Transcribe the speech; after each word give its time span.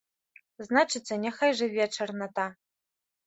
Значыцца, 0.67 1.13
няхай 1.25 1.51
жыве 1.59 1.85
чарната! 1.99 2.47